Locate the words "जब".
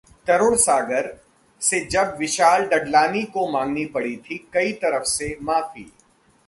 1.85-2.15